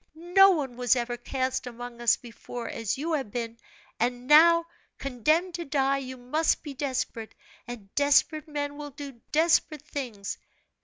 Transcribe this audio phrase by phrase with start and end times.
[0.15, 3.59] No one was ever cast among us before as you have been;
[3.99, 4.65] and now,
[4.97, 7.35] condemned to die, you must be desperate,
[7.67, 10.39] and desperate men will do desperate things.